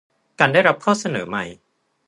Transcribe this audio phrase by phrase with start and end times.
[0.39, 1.45] การได้รับข้อเสนอใหม่